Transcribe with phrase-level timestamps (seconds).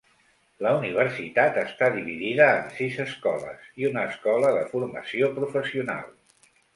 [0.65, 6.09] La universitat està dividida en sis escoles i una escola de formació professional.